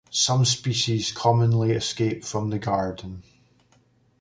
[0.09, 3.21] Some species commonly escape from the garden.